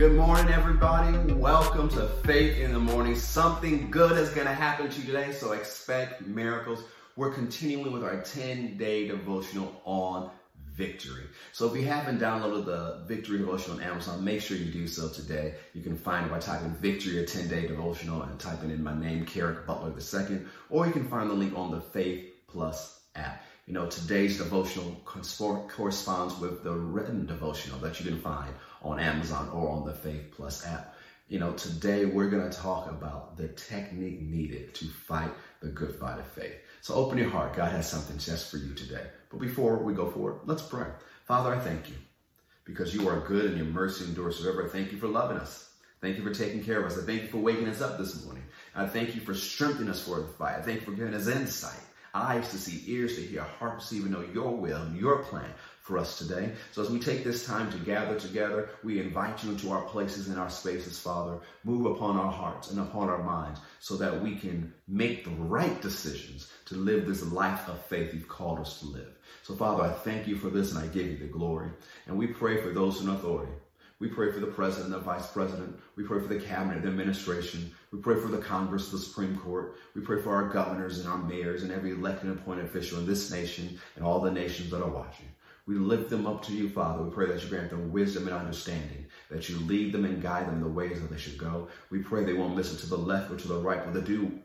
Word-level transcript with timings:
Good 0.00 0.16
morning, 0.16 0.50
everybody. 0.50 1.34
Welcome 1.34 1.90
to 1.90 2.06
Faith 2.24 2.56
in 2.56 2.72
the 2.72 2.78
Morning. 2.78 3.14
Something 3.14 3.90
good 3.90 4.12
is 4.16 4.30
going 4.30 4.46
to 4.46 4.54
happen 4.54 4.88
to 4.88 4.98
you 4.98 5.06
today, 5.06 5.30
so 5.30 5.52
expect 5.52 6.26
miracles. 6.26 6.82
We're 7.16 7.34
continuing 7.34 7.92
with 7.92 8.02
our 8.02 8.22
10 8.22 8.78
day 8.78 9.08
devotional 9.08 9.82
on 9.84 10.30
victory. 10.72 11.24
So 11.52 11.68
if 11.68 11.78
you 11.78 11.86
haven't 11.86 12.18
downloaded 12.18 12.64
the 12.64 13.04
victory 13.06 13.40
devotional 13.40 13.76
on 13.76 13.82
Amazon, 13.82 14.24
make 14.24 14.40
sure 14.40 14.56
you 14.56 14.72
do 14.72 14.88
so 14.88 15.10
today. 15.10 15.56
You 15.74 15.82
can 15.82 15.98
find 15.98 16.24
it 16.24 16.30
by 16.30 16.38
typing 16.38 16.70
victory 16.70 17.18
a 17.18 17.26
10 17.26 17.48
day 17.48 17.66
devotional 17.66 18.22
and 18.22 18.40
typing 18.40 18.70
in 18.70 18.82
my 18.82 18.98
name, 18.98 19.26
Kerrick 19.26 19.66
Butler 19.66 19.92
II, 19.92 20.40
or 20.70 20.86
you 20.86 20.92
can 20.92 21.08
find 21.10 21.28
the 21.28 21.34
link 21.34 21.52
on 21.54 21.72
the 21.72 21.80
Faith 21.82 22.26
Plus 22.48 23.02
app. 23.16 23.44
You 23.70 23.74
know, 23.74 23.86
today's 23.86 24.38
devotional 24.38 25.00
corresponds 25.04 26.36
with 26.40 26.64
the 26.64 26.72
written 26.72 27.24
devotional 27.24 27.78
that 27.78 28.00
you 28.00 28.10
can 28.10 28.18
find 28.18 28.52
on 28.82 28.98
Amazon 28.98 29.48
or 29.50 29.68
on 29.68 29.86
the 29.86 29.94
Faith 29.94 30.32
Plus 30.32 30.66
app. 30.66 30.96
You 31.28 31.38
know, 31.38 31.52
today 31.52 32.04
we're 32.04 32.30
going 32.30 32.50
to 32.50 32.58
talk 32.58 32.90
about 32.90 33.36
the 33.36 33.46
technique 33.46 34.22
needed 34.22 34.74
to 34.74 34.86
fight 34.86 35.30
the 35.60 35.68
good 35.68 35.94
fight 35.94 36.18
of 36.18 36.26
faith. 36.26 36.56
So 36.80 36.94
open 36.94 37.16
your 37.16 37.30
heart. 37.30 37.54
God 37.54 37.70
has 37.70 37.88
something 37.88 38.18
just 38.18 38.50
for 38.50 38.56
you 38.56 38.74
today. 38.74 39.04
But 39.30 39.38
before 39.38 39.76
we 39.76 39.94
go 39.94 40.10
forward, 40.10 40.40
let's 40.46 40.62
pray. 40.62 40.88
Father, 41.26 41.54
I 41.54 41.60
thank 41.60 41.88
you 41.88 41.96
because 42.64 42.92
you 42.92 43.08
are 43.08 43.20
good 43.20 43.44
and 43.44 43.56
your 43.56 43.66
mercy 43.66 44.04
endures 44.04 44.40
forever. 44.40 44.68
Thank 44.68 44.90
you 44.90 44.98
for 44.98 45.06
loving 45.06 45.36
us. 45.36 45.70
Thank 46.00 46.16
you 46.16 46.24
for 46.24 46.34
taking 46.34 46.64
care 46.64 46.80
of 46.80 46.86
us. 46.86 46.98
I 46.98 47.06
thank 47.06 47.22
you 47.22 47.28
for 47.28 47.38
waking 47.38 47.68
us 47.68 47.80
up 47.80 47.98
this 47.98 48.24
morning. 48.24 48.42
I 48.74 48.88
thank 48.88 49.14
you 49.14 49.20
for 49.20 49.32
strengthening 49.32 49.90
us 49.90 50.02
for 50.02 50.18
the 50.20 50.26
fight. 50.26 50.56
I 50.56 50.62
thank 50.62 50.80
you 50.80 50.86
for 50.86 50.92
giving 50.92 51.14
us 51.14 51.28
insight 51.28 51.78
eyes 52.14 52.48
to 52.50 52.58
see, 52.58 52.82
ears 52.86 53.16
to 53.16 53.22
hear, 53.22 53.42
heart 53.42 53.80
to 53.80 53.86
see, 53.86 53.98
and 53.98 54.10
know 54.10 54.24
your 54.32 54.56
will 54.56 54.82
and 54.82 54.96
your 54.96 55.22
plan 55.24 55.50
for 55.80 55.98
us 55.98 56.18
today. 56.18 56.52
So 56.72 56.82
as 56.82 56.90
we 56.90 56.98
take 56.98 57.24
this 57.24 57.44
time 57.44 57.70
to 57.72 57.78
gather 57.78 58.18
together, 58.18 58.70
we 58.84 59.00
invite 59.00 59.42
you 59.42 59.50
into 59.50 59.70
our 59.70 59.82
places 59.82 60.28
and 60.28 60.38
our 60.38 60.50
spaces, 60.50 60.98
Father. 60.98 61.38
Move 61.64 61.86
upon 61.86 62.16
our 62.16 62.30
hearts 62.30 62.70
and 62.70 62.78
upon 62.80 63.08
our 63.08 63.22
minds 63.22 63.60
so 63.80 63.96
that 63.96 64.22
we 64.22 64.36
can 64.36 64.72
make 64.86 65.24
the 65.24 65.30
right 65.30 65.80
decisions 65.82 66.50
to 66.66 66.76
live 66.76 67.06
this 67.06 67.24
life 67.32 67.68
of 67.68 67.84
faith 67.86 68.14
you've 68.14 68.28
called 68.28 68.60
us 68.60 68.80
to 68.80 68.86
live. 68.86 69.16
So 69.42 69.54
Father, 69.54 69.82
I 69.82 69.92
thank 69.92 70.28
you 70.28 70.36
for 70.36 70.50
this 70.50 70.72
and 70.72 70.78
I 70.82 70.86
give 70.86 71.06
you 71.06 71.18
the 71.18 71.26
glory. 71.26 71.70
And 72.06 72.16
we 72.16 72.28
pray 72.28 72.62
for 72.62 72.70
those 72.70 73.00
in 73.00 73.08
authority. 73.08 73.52
We 74.00 74.08
pray 74.08 74.32
for 74.32 74.40
the 74.40 74.46
president, 74.46 74.94
and 74.94 74.94
the 74.94 75.04
vice 75.04 75.26
president. 75.26 75.78
We 75.94 76.04
pray 76.04 76.20
for 76.20 76.26
the 76.26 76.40
cabinet, 76.40 76.82
the 76.82 76.88
administration. 76.88 77.70
We 77.92 78.00
pray 78.00 78.16
for 78.16 78.28
the 78.28 78.38
Congress, 78.38 78.88
the 78.88 78.96
Supreme 78.98 79.36
Court. 79.36 79.76
We 79.94 80.00
pray 80.00 80.22
for 80.22 80.34
our 80.34 80.48
governors 80.48 80.98
and 80.98 81.08
our 81.08 81.18
mayors 81.18 81.62
and 81.62 81.70
every 81.70 81.90
elected 81.92 82.30
and 82.30 82.38
appointed 82.38 82.64
official 82.64 82.98
in 82.98 83.06
this 83.06 83.30
nation 83.30 83.78
and 83.96 84.04
all 84.04 84.20
the 84.20 84.30
nations 84.30 84.70
that 84.70 84.82
are 84.82 84.88
watching. 84.88 85.26
We 85.66 85.74
lift 85.74 86.08
them 86.08 86.26
up 86.26 86.42
to 86.46 86.52
you, 86.54 86.70
Father. 86.70 87.02
We 87.02 87.10
pray 87.10 87.26
that 87.26 87.42
you 87.42 87.50
grant 87.50 87.68
them 87.68 87.92
wisdom 87.92 88.26
and 88.26 88.34
understanding, 88.34 89.04
that 89.30 89.50
you 89.50 89.58
lead 89.60 89.92
them 89.92 90.06
and 90.06 90.22
guide 90.22 90.46
them 90.46 90.54
in 90.54 90.62
the 90.62 90.68
ways 90.68 90.98
that 91.00 91.10
they 91.10 91.18
should 91.18 91.36
go. 91.36 91.68
We 91.90 91.98
pray 91.98 92.24
they 92.24 92.32
won't 92.32 92.56
listen 92.56 92.78
to 92.78 92.86
the 92.86 92.96
left 92.96 93.30
or 93.30 93.36
to 93.36 93.48
the 93.48 93.58
right, 93.58 93.84
but 93.84 93.92
they 93.92 94.00
do 94.00 94.40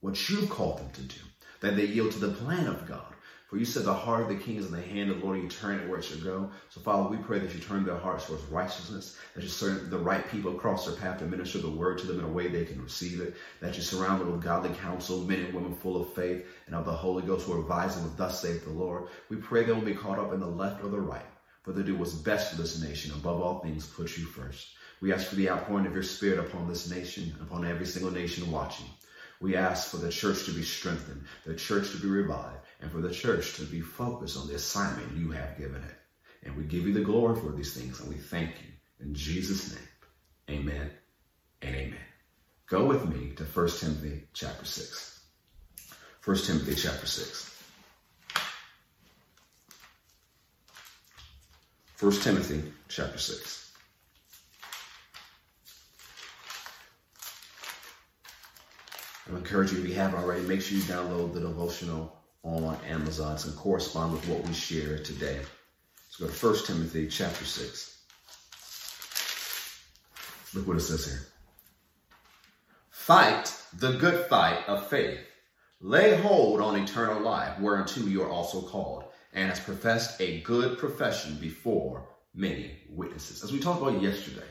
what 0.00 0.28
you've 0.28 0.50
called 0.50 0.78
them 0.78 0.90
to 0.90 1.02
do, 1.02 1.20
that 1.60 1.76
they 1.76 1.86
yield 1.86 2.12
to 2.12 2.18
the 2.18 2.34
plan 2.34 2.66
of 2.66 2.86
God 2.86 3.11
for 3.52 3.58
you 3.58 3.66
said 3.66 3.84
the 3.84 3.92
heart 3.92 4.22
of 4.22 4.28
the 4.30 4.42
king 4.42 4.56
is 4.56 4.64
in 4.64 4.72
the 4.72 4.80
hand 4.80 5.10
of 5.10 5.20
the 5.20 5.26
Lord, 5.26 5.36
and 5.38 5.44
you 5.44 5.50
turn 5.50 5.78
it 5.78 5.86
where 5.86 5.98
it 5.98 6.04
should 6.06 6.24
go. 6.24 6.50
So, 6.70 6.80
Father, 6.80 7.10
we 7.10 7.18
pray 7.18 7.38
that 7.38 7.52
you 7.52 7.60
turn 7.60 7.84
their 7.84 7.98
hearts 7.98 8.24
towards 8.24 8.42
righteousness, 8.44 9.18
that 9.34 9.42
you 9.42 9.50
serve 9.50 9.90
the 9.90 9.98
right 9.98 10.26
people 10.30 10.56
across 10.56 10.86
their 10.86 10.96
path 10.96 11.18
to 11.18 11.26
minister 11.26 11.58
the 11.58 11.68
word 11.68 11.98
to 11.98 12.06
them 12.06 12.20
in 12.20 12.24
a 12.24 12.32
way 12.32 12.48
they 12.48 12.64
can 12.64 12.80
receive 12.82 13.20
it, 13.20 13.34
that 13.60 13.76
you 13.76 13.82
surround 13.82 14.22
them 14.22 14.32
with 14.32 14.42
godly 14.42 14.70
counsel, 14.76 15.20
men 15.24 15.40
and 15.40 15.52
women 15.52 15.74
full 15.74 16.00
of 16.00 16.14
faith 16.14 16.46
and 16.66 16.74
of 16.74 16.86
the 16.86 16.92
Holy 16.92 17.24
Ghost 17.24 17.44
who 17.44 17.52
are 17.52 17.60
advising 17.60 18.04
with 18.04 18.16
thus 18.16 18.40
saith 18.40 18.64
the 18.64 18.70
Lord. 18.70 19.08
We 19.28 19.36
pray 19.36 19.64
they 19.64 19.72
will 19.72 19.82
be 19.82 19.94
caught 19.94 20.18
up 20.18 20.32
in 20.32 20.40
the 20.40 20.46
left 20.46 20.82
or 20.82 20.88
the 20.88 20.98
right, 20.98 21.20
for 21.62 21.72
they 21.72 21.82
do 21.82 21.98
what's 21.98 22.14
best 22.14 22.52
for 22.52 22.62
this 22.62 22.82
nation. 22.82 23.12
Above 23.12 23.42
all 23.42 23.58
things, 23.58 23.84
put 23.84 24.16
you 24.16 24.24
first. 24.24 24.68
We 25.02 25.12
ask 25.12 25.26
for 25.26 25.36
the 25.36 25.50
outpouring 25.50 25.86
of 25.86 25.92
your 25.92 26.04
spirit 26.04 26.38
upon 26.38 26.70
this 26.70 26.90
nation, 26.90 27.34
and 27.38 27.46
upon 27.46 27.66
every 27.66 27.84
single 27.84 28.12
nation 28.12 28.50
watching. 28.50 28.86
We 29.42 29.56
ask 29.56 29.90
for 29.90 29.96
the 29.96 30.08
church 30.08 30.44
to 30.44 30.52
be 30.52 30.62
strengthened, 30.62 31.24
the 31.44 31.56
church 31.56 31.90
to 31.90 31.96
be 31.96 32.06
revived, 32.06 32.64
and 32.80 32.92
for 32.92 33.00
the 33.00 33.10
church 33.10 33.56
to 33.56 33.64
be 33.64 33.80
focused 33.80 34.38
on 34.38 34.46
the 34.46 34.54
assignment 34.54 35.16
you 35.16 35.32
have 35.32 35.58
given 35.58 35.82
it. 35.82 35.96
And 36.44 36.56
we 36.56 36.62
give 36.62 36.86
you 36.86 36.94
the 36.94 37.00
glory 37.00 37.40
for 37.40 37.50
these 37.50 37.74
things, 37.74 37.98
and 37.98 38.08
we 38.08 38.14
thank 38.14 38.50
you. 38.50 38.68
In 39.04 39.14
Jesus' 39.14 39.74
name, 39.74 40.60
amen 40.60 40.92
and 41.60 41.74
amen. 41.74 41.98
Go 42.68 42.84
with 42.84 43.04
me 43.08 43.32
to 43.34 43.42
1 43.42 43.68
Timothy 43.70 44.28
chapter 44.32 44.64
6. 44.64 45.20
1 46.24 46.36
Timothy 46.36 46.76
chapter 46.76 47.06
6. 47.06 47.64
1 51.98 52.12
Timothy 52.12 52.62
chapter 52.86 53.18
6. 53.18 53.61
I 59.32 59.38
encourage 59.38 59.72
you, 59.72 59.78
if 59.78 59.88
you 59.88 59.94
haven't 59.94 60.20
already, 60.20 60.42
make 60.42 60.60
sure 60.60 60.76
you 60.76 60.84
download 60.84 61.32
the 61.32 61.40
devotional 61.40 62.14
on 62.42 62.76
Amazon. 62.86 63.34
It's 63.34 63.44
going 63.44 63.56
to 63.56 63.62
correspond 63.62 64.12
with 64.12 64.28
what 64.28 64.46
we 64.46 64.52
share 64.52 64.98
today. 64.98 65.38
Let's 65.38 66.16
go 66.18 66.50
to 66.50 66.54
1 66.54 66.66
Timothy 66.66 67.08
chapter 67.08 67.44
6. 67.44 67.98
Look 70.54 70.68
what 70.68 70.76
it 70.76 70.80
says 70.80 71.06
here. 71.06 71.20
Fight 72.90 73.54
the 73.78 73.92
good 73.92 74.26
fight 74.26 74.68
of 74.68 74.88
faith. 74.88 75.20
Lay 75.80 76.14
hold 76.16 76.60
on 76.60 76.76
eternal 76.76 77.22
life, 77.22 77.58
whereunto 77.58 78.02
you 78.02 78.22
are 78.22 78.30
also 78.30 78.60
called, 78.60 79.04
and 79.32 79.48
has 79.48 79.60
professed 79.60 80.20
a 80.20 80.42
good 80.42 80.78
profession 80.78 81.36
before 81.40 82.06
many 82.34 82.78
witnesses. 82.90 83.42
As 83.42 83.50
we 83.50 83.60
talked 83.60 83.80
about 83.80 84.02
yesterday, 84.02 84.46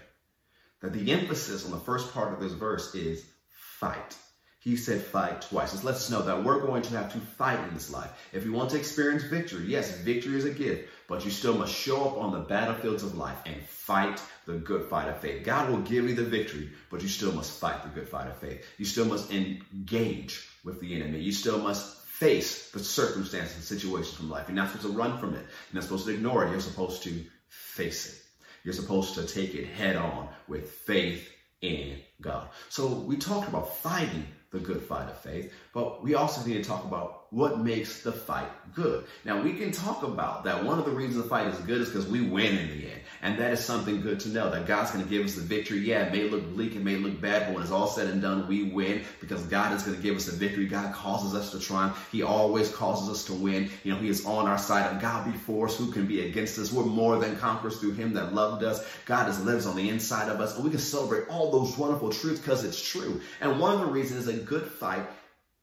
that 0.82 0.92
the 0.92 1.12
emphasis 1.12 1.66
on 1.66 1.72
the 1.72 1.78
first 1.78 2.12
part 2.14 2.34
of 2.34 2.40
this 2.40 2.54
verse 2.54 2.96
is 2.96 3.24
fight 3.50 4.18
he 4.62 4.78
said 4.78 5.02
fight 5.02 5.42
twice. 5.42 5.72
This 5.72 5.84
lets 5.84 6.02
us 6.02 6.12
know 6.12 6.22
that 6.22 6.44
we're 6.44 6.62
going 6.62 6.84
to 6.84 6.96
have 6.96 7.12
to 7.14 7.20
fight 7.20 7.60
in 7.68 7.74
this 7.74 7.92
life. 7.92 8.12
If 8.32 8.46
you 8.46 8.54
want 8.54 8.70
to 8.70 8.78
experience 8.78 9.24
victory, 9.24 9.66
yes, 9.66 9.98
victory 10.02 10.38
is 10.38 10.46
a 10.46 10.52
gift, 10.52 10.88
but 11.08 11.26
you 11.26 11.32
still 11.32 11.58
must 11.58 11.74
show 11.74 12.06
up 12.06 12.18
on 12.20 12.32
the 12.32 12.42
battlefields 12.42 13.02
of 13.02 13.18
life 13.18 13.40
and 13.48 13.60
fight 13.64 14.22
the 14.46 14.54
good 14.54 14.88
fight 14.88 15.08
of 15.08 15.18
faith. 15.18 15.44
God 15.44 15.72
will 15.72 15.82
give 15.82 16.08
you 16.08 16.14
the 16.14 16.24
victory, 16.24 16.70
but 16.92 17.02
you 17.02 17.08
still 17.08 17.32
must 17.32 17.60
fight 17.60 17.82
the 17.82 17.90
good 17.90 18.08
fight 18.08 18.28
of 18.28 18.38
faith. 18.38 18.64
You 18.78 18.86
still 18.86 19.06
must 19.06 19.32
engage 19.32 20.48
with 20.64 20.80
the 20.80 20.96
enemy. 20.96 21.22
You 21.22 21.32
still 21.32 21.58
must 21.58 22.06
face 22.06 22.70
the 22.70 22.80
circumstances 22.80 23.56
and 23.56 23.64
situations 23.64 24.16
from 24.16 24.30
life. 24.30 24.46
You're 24.48 24.56
not 24.56 24.70
supposed 24.70 24.86
to 24.86 24.94
run 24.94 25.18
from 25.18 25.34
it. 25.34 25.44
You're 25.72 25.82
not 25.82 25.84
supposed 25.86 26.06
to 26.06 26.14
ignore 26.14 26.46
it. 26.46 26.52
You're 26.52 26.60
supposed 26.60 27.02
to 27.04 27.26
face 27.50 28.14
it. 28.14 28.22
You're 28.64 28.76
supposed 28.76 29.16
to 29.16 29.26
take 29.26 29.56
it 29.56 29.66
head 29.66 29.96
on 29.96 30.30
with 30.48 30.70
faith 30.70 31.28
in 31.62 31.98
God. 32.22 32.48
So 32.70 32.86
we 32.88 33.18
talked 33.18 33.50
about 33.50 33.76
fighting 33.78 34.28
the 34.52 34.60
good 34.60 34.82
fight 34.82 35.10
of 35.10 35.18
faith, 35.18 35.54
but 35.74 36.04
we 36.04 36.14
also 36.16 36.46
need 36.48 36.62
to 36.62 36.64
talk 36.64 36.86
about 36.86 37.21
what 37.32 37.62
makes 37.62 38.04
the 38.04 38.12
fight 38.12 38.50
good. 38.74 39.06
Now, 39.24 39.42
we 39.42 39.54
can 39.54 39.72
talk 39.72 40.04
about 40.04 40.44
that 40.44 40.66
one 40.66 40.78
of 40.78 40.86
the 40.86 40.92
reasons 40.92 41.16
the 41.24 41.30
fight 41.30 41.48
is 41.48 41.58
good 41.60 41.80
is 41.80 41.88
because 41.88 42.06
we 42.06 42.28
win 42.28 42.58
in 42.58 42.68
the 42.68 42.92
end. 42.92 43.02
And 43.22 43.40
that 43.40 43.54
is 43.54 43.64
something 43.64 44.02
good 44.02 44.20
to 44.22 44.30
know 44.30 44.50
that 44.50 44.68
God's 44.68 44.92
going 44.92 45.04
to 45.06 45.10
give 45.10 45.24
us 45.26 45.36
the 45.36 45.42
victory. 45.42 45.80
Yeah, 45.80 46.04
it 46.04 46.12
may 46.12 46.30
look 46.30 46.54
bleak, 46.54 46.76
it 46.76 46.84
may 46.84 46.98
look 46.98 47.22
bad, 47.22 47.46
but 47.46 47.54
when 47.54 47.64
it's 47.64 47.72
all 47.72 47.88
said 47.88 48.08
and 48.10 48.22
done, 48.22 48.48
we 48.50 48.64
win 48.64 49.04
because 49.22 49.44
God 49.44 49.74
is 49.74 49.84
going 49.84 49.96
to 49.96 50.04
give 50.04 50.18
us 50.18 50.26
the 50.26 50.34
victory. 50.34 50.66
God 50.66 50.94
causes 50.94 51.34
us 51.34 51.52
to 51.52 51.60
triumph. 51.60 52.10
He 52.12 52.22
always 52.22 52.70
causes 52.70 53.08
us 53.08 53.24
to 53.26 53.34
win. 53.34 53.70
You 53.86 53.94
know, 53.94 54.00
He 54.00 54.10
is 54.10 54.26
on 54.26 54.48
our 54.48 54.58
side. 54.58 54.94
If 54.94 55.02
God 55.02 55.32
be 55.32 55.38
for 55.38 55.68
us, 55.68 55.78
who 55.78 55.90
can 55.90 56.08
be 56.08 56.28
against 56.28 56.60
us? 56.60 56.74
We're 56.74 56.84
more 56.84 57.18
than 57.18 57.38
conquerors 57.38 57.78
through 57.78 57.94
Him 57.94 58.14
that 58.16 58.34
loved 58.34 58.64
us. 58.66 58.86
God 59.06 59.30
is 59.30 59.40
lives 59.46 59.68
on 59.68 59.78
the 59.78 59.88
inside 59.88 60.28
of 60.28 60.42
us. 60.42 60.56
And 60.56 60.66
we 60.66 60.70
can 60.70 60.80
celebrate 60.80 61.30
all 61.30 61.50
those 61.50 61.78
wonderful 61.78 62.10
truths 62.10 62.42
because 62.42 62.66
it's 62.66 62.82
true. 62.82 63.22
And 63.40 63.58
one 63.58 63.74
of 63.74 63.80
the 63.80 63.86
reasons 63.86 64.28
a 64.28 64.34
good 64.34 64.66
fight 64.66 65.06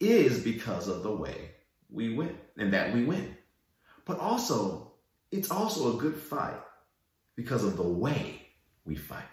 is 0.01 0.43
because 0.43 0.89
of 0.89 1.03
the 1.03 1.13
way 1.13 1.51
we 1.91 2.15
win 2.15 2.37
and 2.57 2.73
that 2.73 2.95
we 2.95 3.05
win. 3.05 3.37
But 4.05 4.19
also, 4.19 4.93
it's 5.31 5.51
also 5.51 5.97
a 5.97 6.01
good 6.01 6.17
fight 6.17 6.61
because 7.37 7.65
of 7.65 7.77
the 7.77 7.83
way 7.83 8.43
we 8.85 8.97
fight. 8.97 9.29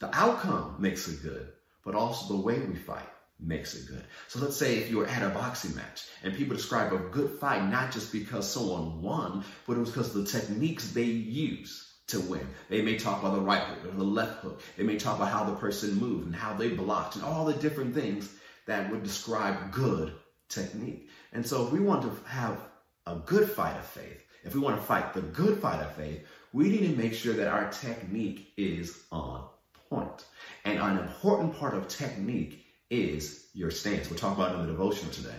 The 0.00 0.14
outcome 0.14 0.76
makes 0.78 1.08
it 1.08 1.22
good, 1.22 1.48
but 1.84 1.94
also 1.94 2.34
the 2.34 2.40
way 2.40 2.60
we 2.60 2.76
fight 2.76 3.08
makes 3.40 3.74
it 3.74 3.88
good. 3.88 4.04
So 4.28 4.38
let's 4.40 4.56
say 4.56 4.76
if 4.76 4.90
you 4.90 4.98
were 4.98 5.06
at 5.06 5.22
a 5.22 5.30
boxing 5.30 5.74
match 5.74 6.06
and 6.22 6.34
people 6.34 6.56
describe 6.56 6.92
a 6.92 6.98
good 6.98 7.38
fight 7.38 7.68
not 7.68 7.92
just 7.92 8.12
because 8.12 8.50
someone 8.50 9.02
won, 9.02 9.44
but 9.66 9.76
it 9.76 9.80
was 9.80 9.90
because 9.90 10.14
of 10.14 10.24
the 10.24 10.30
techniques 10.30 10.92
they 10.92 11.04
use 11.04 11.92
to 12.08 12.20
win. 12.20 12.46
They 12.68 12.82
may 12.82 12.98
talk 12.98 13.20
about 13.20 13.34
the 13.34 13.40
right 13.40 13.62
hook 13.62 13.92
or 13.92 13.96
the 13.96 14.04
left 14.04 14.42
hook. 14.42 14.60
They 14.76 14.84
may 14.84 14.96
talk 14.96 15.16
about 15.16 15.32
how 15.32 15.44
the 15.44 15.56
person 15.56 15.98
moved 15.98 16.26
and 16.26 16.36
how 16.36 16.54
they 16.54 16.68
blocked 16.68 17.16
and 17.16 17.24
all 17.24 17.44
the 17.44 17.54
different 17.54 17.94
things 17.94 18.30
that 18.66 18.90
would 18.90 19.02
describe 19.02 19.72
good 19.72 20.12
technique. 20.48 21.08
And 21.34 21.46
so 21.46 21.66
if 21.66 21.72
we 21.72 21.80
want 21.80 22.02
to 22.02 22.28
have 22.28 22.58
a 23.06 23.16
good 23.16 23.50
fight 23.50 23.76
of 23.76 23.84
faith, 23.84 24.24
if 24.44 24.54
we 24.54 24.60
want 24.60 24.80
to 24.80 24.86
fight 24.86 25.12
the 25.12 25.20
good 25.20 25.58
fight 25.58 25.80
of 25.80 25.92
faith, 25.94 26.24
we 26.52 26.68
need 26.70 26.88
to 26.88 26.96
make 26.96 27.14
sure 27.14 27.34
that 27.34 27.48
our 27.48 27.70
technique 27.70 28.52
is 28.56 28.96
on 29.10 29.44
point. 29.90 30.24
And 30.64 30.78
an 30.78 30.98
important 30.98 31.58
part 31.58 31.74
of 31.74 31.88
technique 31.88 32.64
is 32.88 33.46
your 33.52 33.70
stance. 33.70 34.08
We'll 34.08 34.18
talk 34.18 34.36
about 34.36 34.52
it 34.52 34.60
in 34.60 34.66
the 34.66 34.72
devotional 34.72 35.12
today. 35.12 35.34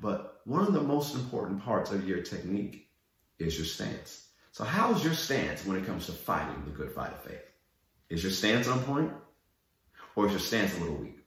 But 0.00 0.40
one 0.44 0.66
of 0.66 0.72
the 0.72 0.82
most 0.82 1.14
important 1.14 1.62
parts 1.62 1.90
of 1.92 2.06
your 2.06 2.22
technique 2.22 2.88
is 3.38 3.56
your 3.56 3.66
stance. 3.66 4.26
So 4.52 4.64
how's 4.64 5.04
your 5.04 5.14
stance 5.14 5.64
when 5.64 5.76
it 5.76 5.86
comes 5.86 6.06
to 6.06 6.12
fighting 6.12 6.64
the 6.64 6.70
good 6.70 6.90
fight 6.90 7.12
of 7.12 7.22
faith? 7.22 7.52
Is 8.08 8.22
your 8.22 8.32
stance 8.32 8.68
on 8.68 8.80
point? 8.80 9.12
Or 10.16 10.26
is 10.26 10.32
your 10.32 10.40
stance 10.40 10.76
a 10.76 10.80
little 10.80 10.96
weak? 10.96 11.18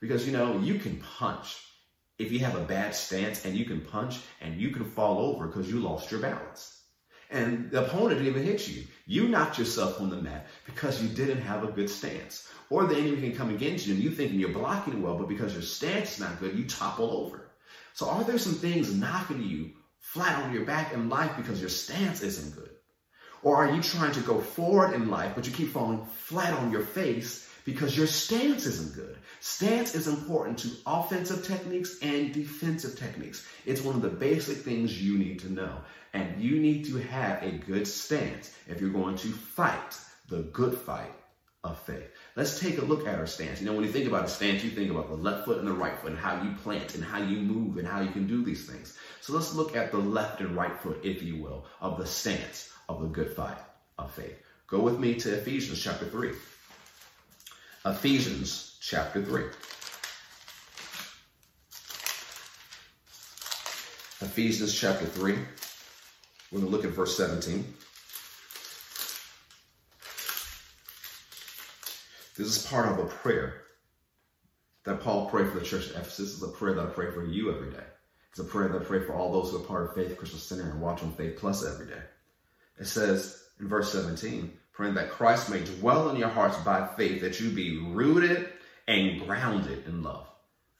Because 0.00 0.26
you 0.26 0.32
know, 0.32 0.58
you 0.58 0.78
can 0.78 1.00
punch. 1.18 1.56
If 2.22 2.30
you 2.30 2.38
have 2.40 2.54
a 2.54 2.64
bad 2.64 2.94
stance 2.94 3.44
and 3.44 3.56
you 3.56 3.64
can 3.64 3.80
punch 3.80 4.20
and 4.40 4.60
you 4.60 4.70
can 4.70 4.84
fall 4.84 5.18
over 5.18 5.46
because 5.46 5.68
you 5.68 5.80
lost 5.80 6.10
your 6.10 6.20
balance. 6.20 6.78
And 7.30 7.70
the 7.70 7.84
opponent 7.84 8.20
didn't 8.20 8.26
even 8.26 8.44
hit 8.44 8.68
you. 8.68 8.84
You 9.06 9.26
knocked 9.26 9.58
yourself 9.58 10.00
on 10.00 10.10
the 10.10 10.20
mat 10.20 10.46
because 10.66 11.02
you 11.02 11.08
didn't 11.08 11.40
have 11.40 11.64
a 11.64 11.72
good 11.72 11.88
stance. 11.88 12.48
Or 12.70 12.84
the 12.84 12.96
enemy 12.96 13.22
can 13.22 13.34
come 13.34 13.50
against 13.50 13.86
you 13.86 13.94
and 13.94 14.02
you 14.02 14.10
thinking 14.10 14.38
you're 14.38 14.50
blocking 14.50 15.02
well, 15.02 15.18
but 15.18 15.28
because 15.28 15.52
your 15.52 15.62
stance 15.62 16.14
is 16.14 16.20
not 16.20 16.38
good, 16.40 16.56
you 16.56 16.66
topple 16.66 17.10
over. 17.10 17.50
So 17.94 18.08
are 18.08 18.22
there 18.22 18.38
some 18.38 18.54
things 18.54 18.94
knocking 18.94 19.42
you 19.42 19.72
flat 19.98 20.44
on 20.44 20.52
your 20.52 20.64
back 20.64 20.92
in 20.92 21.08
life 21.08 21.32
because 21.36 21.60
your 21.60 21.70
stance 21.70 22.22
isn't 22.22 22.54
good? 22.54 22.70
Or 23.42 23.56
are 23.56 23.74
you 23.74 23.82
trying 23.82 24.12
to 24.12 24.20
go 24.20 24.40
forward 24.40 24.94
in 24.94 25.10
life, 25.10 25.32
but 25.34 25.46
you 25.46 25.52
keep 25.52 25.70
falling 25.70 26.04
flat 26.04 26.54
on 26.54 26.70
your 26.70 26.82
face 26.82 27.48
because 27.64 27.96
your 27.96 28.06
stance 28.06 28.66
isn't 28.66 28.94
good? 28.94 29.16
Stance 29.40 29.94
is 29.94 30.08
important 30.08 30.58
to 30.60 30.70
offensive 30.86 31.46
techniques 31.46 31.98
and 32.02 32.32
defensive 32.32 32.98
techniques. 32.98 33.46
It's 33.66 33.82
one 33.82 33.94
of 33.94 34.02
the 34.02 34.08
basic 34.08 34.58
things 34.58 35.00
you 35.00 35.18
need 35.18 35.40
to 35.40 35.52
know. 35.52 35.78
And 36.12 36.42
you 36.42 36.60
need 36.60 36.84
to 36.86 36.96
have 36.96 37.42
a 37.42 37.52
good 37.52 37.86
stance 37.86 38.54
if 38.66 38.80
you're 38.80 38.90
going 38.90 39.16
to 39.16 39.28
fight 39.28 39.98
the 40.28 40.42
good 40.42 40.76
fight 40.76 41.12
of 41.64 41.78
faith. 41.80 42.10
Let's 42.34 42.58
take 42.58 42.78
a 42.78 42.84
look 42.84 43.06
at 43.06 43.18
our 43.18 43.26
stance. 43.26 43.60
You 43.60 43.66
know, 43.66 43.74
when 43.74 43.84
you 43.84 43.92
think 43.92 44.08
about 44.08 44.24
a 44.24 44.28
stance, 44.28 44.64
you 44.64 44.70
think 44.70 44.90
about 44.90 45.08
the 45.08 45.16
left 45.16 45.44
foot 45.44 45.58
and 45.58 45.68
the 45.68 45.72
right 45.72 45.96
foot 45.98 46.10
and 46.10 46.18
how 46.18 46.42
you 46.42 46.54
plant 46.56 46.94
and 46.94 47.04
how 47.04 47.22
you 47.22 47.38
move 47.38 47.76
and 47.78 47.86
how 47.86 48.00
you 48.00 48.10
can 48.10 48.26
do 48.26 48.44
these 48.44 48.66
things. 48.66 48.98
So 49.20 49.32
let's 49.32 49.54
look 49.54 49.76
at 49.76 49.92
the 49.92 49.98
left 49.98 50.40
and 50.40 50.56
right 50.56 50.78
foot, 50.80 51.00
if 51.04 51.22
you 51.22 51.40
will, 51.40 51.66
of 51.80 51.98
the 51.98 52.06
stance 52.06 52.70
of 52.88 53.00
the 53.00 53.06
good 53.06 53.32
fight 53.34 53.58
of 53.98 54.10
faith. 54.12 54.36
Go 54.66 54.80
with 54.80 54.98
me 54.98 55.14
to 55.16 55.34
Ephesians 55.34 55.80
chapter 55.80 56.06
3. 56.06 56.32
Ephesians 57.84 58.78
chapter 58.80 59.20
3. 59.20 59.42
Ephesians 64.20 64.72
chapter 64.72 65.04
3. 65.04 65.32
We're 65.32 66.60
going 66.60 66.64
to 66.64 66.70
look 66.70 66.84
at 66.84 66.92
verse 66.92 67.16
17. 67.16 67.74
This 72.36 72.56
is 72.56 72.66
part 72.66 72.88
of 72.88 73.00
a 73.00 73.06
prayer 73.06 73.62
that 74.84 75.00
Paul 75.00 75.28
prayed 75.28 75.50
for 75.50 75.58
the 75.58 75.64
church 75.64 75.90
at 75.90 75.96
Ephesus. 75.96 76.18
This 76.18 76.34
is 76.34 76.42
a 76.44 76.48
prayer 76.48 76.74
that 76.74 76.86
I 76.86 76.90
pray 76.90 77.10
for 77.10 77.24
you 77.24 77.52
every 77.52 77.70
day. 77.70 77.84
It's 78.30 78.38
a 78.38 78.44
prayer 78.44 78.68
that 78.68 78.82
I 78.82 78.84
pray 78.84 79.04
for 79.04 79.12
all 79.12 79.32
those 79.32 79.50
who 79.50 79.56
are 79.56 79.66
part 79.66 79.88
of 79.88 79.94
Faith 79.96 80.16
Christian 80.16 80.38
Center 80.38 80.70
and 80.70 80.80
watch 80.80 81.02
on 81.02 81.12
Faith 81.14 81.36
Plus 81.36 81.66
every 81.66 81.86
day. 81.86 82.02
It 82.78 82.86
says 82.86 83.42
in 83.58 83.68
verse 83.68 83.92
17, 83.92 84.52
praying 84.72 84.94
that 84.94 85.10
Christ 85.10 85.50
may 85.50 85.60
dwell 85.60 86.10
in 86.10 86.16
your 86.16 86.28
hearts 86.28 86.56
by 86.58 86.86
faith, 86.96 87.20
that 87.20 87.40
you 87.40 87.50
be 87.50 87.78
rooted 87.78 88.48
and 88.88 89.20
grounded 89.26 89.86
in 89.86 90.02
love. 90.02 90.26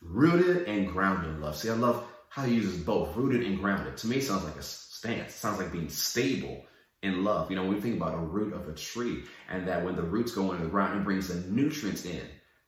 Rooted 0.01 0.67
and 0.67 0.91
grounded 0.91 1.29
in 1.29 1.41
love. 1.41 1.55
See, 1.55 1.69
I 1.69 1.73
love 1.73 2.03
how 2.29 2.43
he 2.43 2.55
uses 2.55 2.77
both, 2.77 3.15
rooted 3.15 3.45
and 3.45 3.59
grounded. 3.59 3.97
To 3.97 4.07
me, 4.07 4.17
it 4.17 4.23
sounds 4.23 4.43
like 4.43 4.57
a 4.57 4.63
stance. 4.63 5.33
It 5.33 5.37
sounds 5.37 5.59
like 5.59 5.71
being 5.71 5.89
stable 5.89 6.65
in 7.03 7.23
love. 7.23 7.49
You 7.49 7.55
know, 7.55 7.63
when 7.63 7.75
we 7.75 7.81
think 7.81 7.97
about 7.97 8.15
a 8.15 8.17
root 8.17 8.53
of 8.53 8.67
a 8.67 8.73
tree 8.73 9.23
and 9.49 9.67
that 9.67 9.85
when 9.85 9.95
the 9.95 10.01
roots 10.01 10.33
go 10.33 10.51
into 10.51 10.63
the 10.63 10.69
ground, 10.69 10.99
it 10.99 11.03
brings 11.03 11.27
the 11.27 11.35
nutrients 11.51 12.05
in 12.05 12.21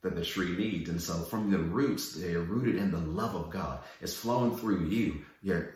that 0.04 0.16
the 0.16 0.24
tree 0.24 0.56
needs. 0.56 0.90
And 0.90 1.02
so 1.02 1.16
from 1.24 1.50
the 1.50 1.58
roots, 1.58 2.14
they're 2.14 2.42
rooted 2.42 2.76
in 2.76 2.92
the 2.92 3.00
love 3.00 3.36
of 3.36 3.50
God. 3.50 3.80
It's 4.02 4.14
flowing 4.14 4.56
through 4.56 4.86
you. 4.86 5.22
You're, 5.42 5.74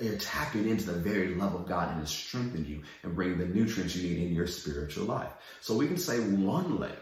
you're 0.00 0.16
tapping 0.16 0.68
into 0.68 0.86
the 0.86 0.98
very 0.98 1.34
love 1.34 1.54
of 1.54 1.66
God 1.66 1.92
and 1.92 2.02
it's 2.02 2.10
strengthening 2.10 2.66
you 2.66 2.82
and 3.02 3.14
bringing 3.14 3.38
the 3.38 3.46
nutrients 3.46 3.96
you 3.96 4.08
need 4.08 4.28
in 4.28 4.34
your 4.34 4.46
spiritual 4.46 5.06
life. 5.06 5.30
So 5.60 5.76
we 5.76 5.86
can 5.86 5.98
say 5.98 6.20
one 6.20 6.78
leg 6.78 6.96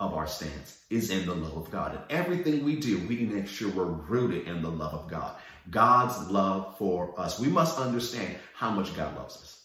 of 0.00 0.14
our 0.14 0.26
stance 0.26 0.78
is 0.88 1.10
in 1.10 1.26
the 1.26 1.34
love 1.34 1.56
of 1.56 1.70
God. 1.70 1.92
And 1.92 2.02
everything 2.08 2.64
we 2.64 2.76
do, 2.76 2.98
we 3.00 3.16
need 3.16 3.28
to 3.28 3.36
make 3.36 3.48
sure 3.48 3.70
we're 3.70 3.84
rooted 3.84 4.48
in 4.48 4.62
the 4.62 4.70
love 4.70 4.94
of 4.94 5.10
God. 5.10 5.36
God's 5.68 6.30
love 6.30 6.78
for 6.78 7.18
us. 7.20 7.38
We 7.38 7.48
must 7.48 7.78
understand 7.78 8.36
how 8.54 8.70
much 8.70 8.96
God 8.96 9.14
loves 9.16 9.36
us. 9.36 9.62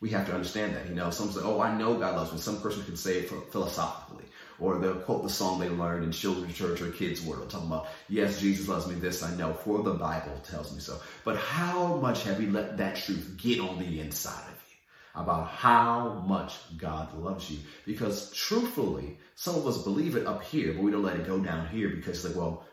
We 0.00 0.10
have 0.10 0.26
to 0.26 0.34
understand 0.34 0.76
that. 0.76 0.88
You 0.88 0.94
know, 0.94 1.10
some 1.10 1.32
say, 1.32 1.40
oh, 1.42 1.60
I 1.60 1.76
know 1.76 1.94
God 1.94 2.16
loves 2.16 2.32
me. 2.32 2.38
Some 2.38 2.60
person 2.60 2.84
can 2.84 2.98
say 2.98 3.20
it 3.20 3.30
philosophically. 3.50 4.26
Or 4.58 4.78
they'll 4.78 4.96
quote 4.96 5.22
the 5.22 5.30
song 5.30 5.58
they 5.58 5.68
learned 5.68 6.04
in 6.04 6.12
children's 6.12 6.54
church 6.54 6.80
or 6.80 6.90
kids' 6.90 7.22
world, 7.22 7.50
talking 7.50 7.66
about, 7.66 7.88
yes, 8.08 8.40
Jesus 8.40 8.68
loves 8.68 8.86
me, 8.86 8.94
this 8.94 9.22
I 9.22 9.34
know, 9.36 9.52
for 9.52 9.82
the 9.82 9.94
Bible 9.94 10.40
tells 10.44 10.72
me 10.72 10.80
so. 10.80 10.98
But 11.24 11.36
how 11.36 11.96
much 11.96 12.24
have 12.24 12.40
you 12.40 12.50
let 12.50 12.78
that 12.78 12.96
truth 12.96 13.34
get 13.36 13.60
on 13.60 13.78
the 13.78 14.00
inside 14.00 14.44
of 14.48 14.62
you? 14.68 15.22
About 15.22 15.48
how 15.48 16.24
much 16.26 16.56
God 16.78 17.14
loves 17.18 17.50
you. 17.50 17.58
Because 17.86 18.32
truthfully, 18.32 19.18
some 19.34 19.56
of 19.56 19.66
us 19.66 19.82
believe 19.82 20.16
it 20.16 20.26
up 20.26 20.42
here, 20.42 20.72
but 20.72 20.82
we 20.82 20.90
don't 20.90 21.02
let 21.02 21.16
it 21.16 21.26
go 21.26 21.38
down 21.38 21.68
here 21.68 21.90
because 21.90 22.24
like, 22.24 22.36
well, 22.36 22.64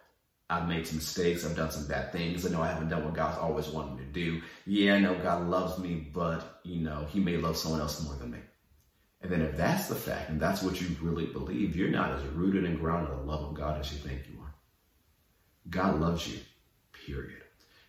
I've 0.50 0.68
made 0.68 0.86
some 0.86 0.98
mistakes. 0.98 1.46
I've 1.46 1.56
done 1.56 1.72
some 1.72 1.88
bad 1.88 2.12
things. 2.12 2.46
I 2.46 2.50
know 2.50 2.62
I 2.62 2.68
haven't 2.68 2.90
done 2.90 3.06
what 3.06 3.14
God's 3.14 3.38
always 3.40 3.68
wanted 3.68 3.98
me 3.98 4.06
to 4.06 4.12
do. 4.12 4.42
Yeah, 4.66 4.96
I 4.96 5.00
know 5.00 5.18
God 5.18 5.50
loves 5.50 5.80
me, 5.80 6.08
but, 6.14 6.60
you 6.64 6.82
know, 6.82 7.08
he 7.10 7.20
may 7.20 7.38
love 7.38 7.58
someone 7.58 7.82
else 7.82 8.04
more 8.04 8.16
than 8.16 8.32
me. 8.32 8.40
And 9.24 9.32
then 9.32 9.42
if 9.42 9.56
that's 9.56 9.88
the 9.88 9.96
fact, 9.96 10.30
and 10.30 10.40
that's 10.40 10.62
what 10.62 10.82
you 10.82 10.96
really 11.02 11.28
believe, 11.28 11.78
you're 11.78 11.90
not 11.90 12.12
as 12.12 12.24
rooted 12.34 12.66
and 12.66 12.78
grounded 12.78 13.14
in 13.14 13.18
the 13.20 13.32
love 13.32 13.46
of 13.46 13.54
God 13.54 13.80
as 13.80 13.92
you 13.92 13.98
think 13.98 14.24
you 14.30 14.40
are. 14.42 14.54
God 15.70 16.02
loves 16.02 16.28
you, 16.28 16.40
period. 17.06 17.42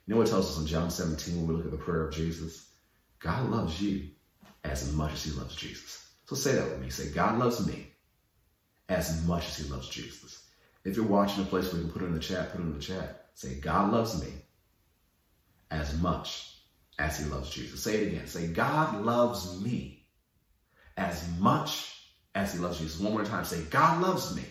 You 0.07 0.15
know 0.15 0.21
what 0.21 0.29
tells 0.29 0.49
us 0.49 0.61
in 0.61 0.67
John 0.69 0.91
17 0.91 1.37
when 1.37 1.49
we 1.49 1.55
look 1.55 1.65
at 1.65 1.73
the 1.73 1.77
prayer 1.77 2.07
of 2.07 2.15
Jesus? 2.15 2.71
God 3.19 3.51
loves 3.51 3.83
you 3.83 4.11
as 4.63 4.93
much 4.93 5.13
as 5.13 5.25
he 5.25 5.33
loves 5.33 5.57
Jesus. 5.57 6.07
So 6.27 6.37
say 6.37 6.53
that 6.55 6.71
with 6.71 6.81
me. 6.81 6.91
Say, 6.91 7.11
God 7.11 7.39
loves 7.39 7.67
me 7.67 7.89
as 8.89 9.27
much 9.27 9.49
as 9.49 9.57
he 9.57 9.69
loves 9.69 9.89
Jesus. 9.89 10.45
If 10.85 10.97
you're 10.97 11.05
watching 11.05 11.43
a 11.43 11.47
place 11.47 11.73
where 11.73 11.83
you 11.83 11.89
can 11.89 11.93
put 11.93 12.03
it 12.03 12.07
in 12.07 12.15
the 12.15 12.21
chat, 12.21 12.53
put 12.53 12.61
it 12.61 12.65
in 12.65 12.75
the 12.75 12.81
chat. 12.81 13.27
Say, 13.35 13.55
God 13.57 13.93
loves 13.93 14.23
me 14.23 14.33
as 15.71 15.99
much 15.99 16.59
as 16.99 17.19
he 17.19 17.25
loves 17.25 17.51
Jesus. 17.51 17.83
Say 17.83 17.97
it 17.97 18.09
again. 18.09 18.27
Say, 18.29 18.47
God 18.47 19.03
loves 19.03 19.61
me 19.61 20.04
as 20.97 21.29
much 21.39 21.95
as 22.35 22.53
he 22.53 22.59
loves 22.59 22.79
Jesus. 22.79 23.01
One 23.01 23.13
more 23.13 23.25
time. 23.25 23.45
Say, 23.45 23.63
God 23.71 24.03
loves 24.03 24.35
me 24.35 24.45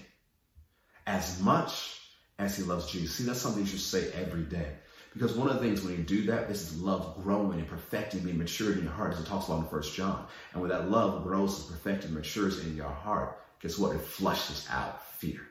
as 1.05 1.41
much 1.41 2.00
as 2.39 2.57
he 2.57 2.63
loves 2.63 2.91
Jesus. 2.91 3.15
See, 3.15 3.23
that's 3.23 3.39
something 3.39 3.62
you 3.62 3.67
should 3.67 3.79
say 3.79 4.12
every 4.13 4.43
day. 4.43 4.67
Because 5.13 5.33
one 5.33 5.47
of 5.47 5.55
the 5.55 5.62
things 5.62 5.83
when 5.83 5.95
you 5.95 6.03
do 6.03 6.25
that, 6.25 6.47
this 6.47 6.63
is 6.63 6.81
love 6.81 7.21
growing 7.23 7.59
and 7.59 7.67
perfecting, 7.67 8.21
being 8.21 8.39
matured 8.39 8.77
in 8.77 8.83
your 8.83 8.93
heart, 8.93 9.13
as 9.13 9.19
it 9.19 9.27
talks 9.27 9.45
about 9.45 9.59
in 9.59 9.67
First 9.67 9.95
John. 9.95 10.25
And 10.53 10.62
when 10.62 10.71
that 10.71 10.89
love 10.89 11.23
grows 11.23 11.59
and 11.59 11.69
perfected 11.69 12.05
and 12.05 12.15
matures 12.15 12.65
in 12.65 12.75
your 12.75 12.89
heart, 12.89 13.39
guess 13.62 13.77
what? 13.77 13.95
It 13.95 14.01
flushes 14.01 14.67
out 14.71 15.05
fear. 15.17 15.41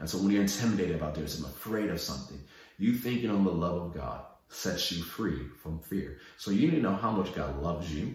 And 0.00 0.10
so 0.10 0.18
when 0.18 0.32
you're 0.32 0.42
intimidated 0.42 0.96
about 0.96 1.14
this, 1.14 1.38
I'm 1.38 1.44
afraid 1.44 1.90
of 1.90 2.00
something, 2.00 2.40
you 2.78 2.94
thinking 2.94 3.30
on 3.30 3.44
the 3.44 3.52
love 3.52 3.80
of 3.82 3.94
God 3.94 4.22
sets 4.48 4.90
you 4.90 5.04
free 5.04 5.46
from 5.62 5.78
fear. 5.78 6.18
So 6.36 6.50
you 6.50 6.68
need 6.68 6.76
to 6.76 6.82
know 6.82 6.96
how 6.96 7.12
much 7.12 7.32
God 7.34 7.62
loves 7.62 7.94
you 7.94 8.14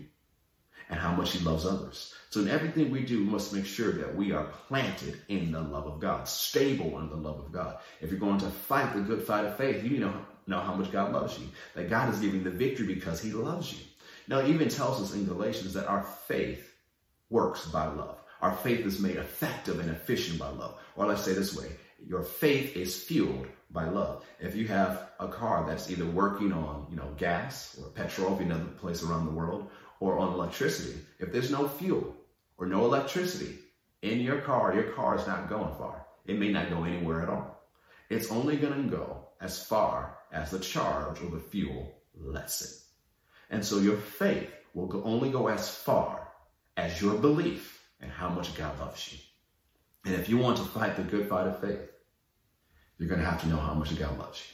and 0.90 1.00
how 1.00 1.12
much 1.14 1.32
he 1.32 1.44
loves 1.44 1.66
others. 1.66 2.14
So 2.30 2.42
in 2.42 2.50
everything 2.50 2.92
we 2.92 3.04
do, 3.04 3.20
we 3.20 3.32
must 3.32 3.54
make 3.54 3.66
sure 3.66 3.92
that 3.94 4.16
we 4.16 4.32
are 4.32 4.46
planted 4.68 5.20
in 5.28 5.52
the 5.52 5.62
love 5.62 5.88
of 5.88 6.00
God, 6.00 6.28
stable 6.28 7.00
in 7.00 7.10
the 7.10 7.16
love 7.16 7.40
of 7.40 7.52
God. 7.52 7.78
If 8.02 8.12
you're 8.12 8.20
going 8.20 8.40
to 8.40 8.50
fight 8.50 8.94
the 8.94 9.02
good 9.02 9.24
fight 9.24 9.46
of 9.46 9.58
faith, 9.58 9.84
you 9.84 10.00
to 10.00 10.14
know 10.48 10.60
how 10.60 10.74
much 10.74 10.92
God 10.92 11.14
loves 11.14 11.38
you, 11.40 11.48
that 11.76 11.90
God 11.90 12.14
is 12.14 12.20
giving 12.20 12.44
the 12.44 12.52
victory 12.52 12.88
because 12.88 13.22
he 13.22 13.32
loves 13.32 13.74
you. 13.74 13.80
Now, 14.28 14.46
even 14.46 14.68
tells 14.68 15.02
us 15.02 15.14
in 15.14 15.26
Galatians 15.26 15.74
that 15.74 15.88
our 15.88 16.04
faith 16.04 16.74
works 17.30 17.66
by 17.66 17.86
love. 17.88 18.18
Our 18.42 18.56
faith 18.56 18.86
is 18.86 19.00
made 19.00 19.16
effective 19.16 19.80
and 19.80 19.90
efficient 19.90 20.38
by 20.38 20.50
love. 20.50 20.80
Or 20.96 21.06
let's 21.06 21.24
say 21.24 21.34
this 21.34 21.56
way, 21.56 21.70
your 22.06 22.24
faith 22.24 22.76
is 22.76 23.04
fueled 23.04 23.48
by 23.72 23.86
love. 23.90 24.24
If 24.40 24.56
you 24.56 24.68
have 24.68 25.10
a 25.20 25.28
car 25.28 25.66
that's 25.68 25.90
either 25.90 26.06
working 26.06 26.54
on, 26.54 26.88
you 26.90 26.96
know, 26.96 27.10
gas 27.18 27.78
or 27.82 27.90
petrol, 27.90 28.34
if 28.36 28.40
you 28.40 28.46
know 28.46 28.58
the 28.58 28.66
place 28.66 29.04
around 29.04 29.26
the 29.26 29.32
world, 29.32 29.70
or 30.00 30.20
on 30.20 30.34
electricity, 30.34 31.00
if 31.20 31.32
there's 31.32 31.52
no 31.52 31.68
fuel 31.68 32.16
or 32.58 32.66
no 32.66 32.86
electricity 32.86 33.58
in 34.02 34.20
your 34.20 34.42
car, 34.42 34.74
your 34.74 34.92
car 34.92 35.16
is 35.16 35.28
not 35.28 35.50
going 35.50 35.74
far. 35.76 36.06
It 36.26 36.38
may 36.38 36.52
not 36.52 36.70
go 36.70 36.84
anywhere 36.84 37.24
at 37.24 37.30
all. 37.30 37.64
It's 38.10 38.32
only 38.32 38.58
going 38.58 38.84
to 38.84 38.96
go 38.96 39.28
as 39.42 39.64
far 39.64 40.18
as 40.32 40.52
the 40.52 40.60
charge 40.60 41.22
or 41.22 41.30
the 41.30 41.40
fuel 41.40 41.94
lets 42.16 42.62
it. 42.62 42.72
And 43.50 43.64
so 43.64 43.80
your 43.80 43.98
faith 43.98 44.52
will 44.74 45.02
only 45.06 45.30
go 45.30 45.48
as 45.48 45.70
far 45.70 46.28
as 46.76 47.02
your 47.02 47.16
belief 47.16 47.82
and 48.02 48.12
how 48.12 48.30
much 48.30 48.56
God 48.56 48.78
loves 48.80 49.12
you. 49.12 49.20
And 50.06 50.16
if 50.16 50.30
you 50.30 50.38
want 50.38 50.58
to 50.58 50.64
fight 50.64 50.96
the 50.96 51.04
good 51.04 51.28
fight 51.28 51.48
of 51.48 51.60
faith, 51.60 51.90
you're 52.98 53.10
going 53.10 53.22
to 53.22 53.28
have 53.28 53.42
to 53.42 53.48
know 53.48 53.58
how 53.58 53.74
much 53.74 53.98
God 53.98 54.18
loves 54.18 54.40
you. 54.40 54.54